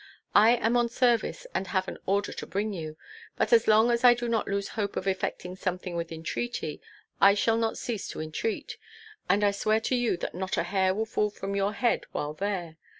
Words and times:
I 0.33 0.55
am 0.55 0.75
on 0.77 0.89
service, 0.89 1.45
and 1.53 1.67
have 1.67 1.87
an 1.87 1.99
order 2.07 2.33
to 2.33 2.47
bring 2.47 2.73
you; 2.73 2.97
but 3.35 3.53
as 3.53 3.67
long 3.67 3.91
as 3.91 4.03
I 4.03 4.15
do 4.15 4.27
not 4.27 4.47
lose 4.47 4.69
hope 4.69 4.95
of 4.95 5.05
effecting 5.05 5.55
something 5.55 5.95
with 5.95 6.11
entreaty, 6.11 6.81
I 7.21 7.35
shall 7.35 7.55
not 7.55 7.77
cease 7.77 8.07
to 8.07 8.19
entreat, 8.19 8.77
and 9.29 9.43
I 9.43 9.51
swear 9.51 9.79
to 9.81 9.95
you 9.95 10.17
that 10.17 10.33
not 10.33 10.57
a 10.57 10.63
hair 10.63 10.95
will 10.95 11.05
fall 11.05 11.29
from 11.29 11.55
your 11.55 11.73
head 11.73 12.05
while 12.13 12.33
there. 12.33 12.77